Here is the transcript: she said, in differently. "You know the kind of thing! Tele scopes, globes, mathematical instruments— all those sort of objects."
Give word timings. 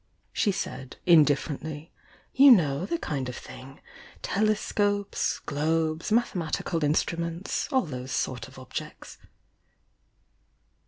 she 0.33 0.51
said, 0.51 0.95
in 1.05 1.23
differently. 1.23 1.91
"You 2.33 2.49
know 2.49 2.87
the 2.87 2.97
kind 2.97 3.29
of 3.29 3.35
thing! 3.35 3.81
Tele 4.23 4.55
scopes, 4.55 5.37
globes, 5.37 6.11
mathematical 6.11 6.83
instruments— 6.83 7.67
all 7.71 7.85
those 7.85 8.11
sort 8.11 8.47
of 8.47 8.57
objects." 8.57 9.19